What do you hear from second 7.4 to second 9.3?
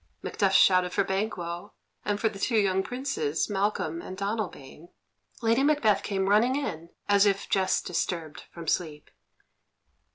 just disturbed from sleep.